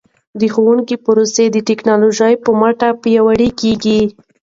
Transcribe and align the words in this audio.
د 0.39 0.41
ښوونې 0.53 0.95
پروسه 1.05 1.43
د 1.51 1.57
ټکنالوژۍ 1.69 2.33
په 2.43 2.49
مټ 2.59 2.79
پیاوړې 3.01 3.49
کیږي. 3.59 4.01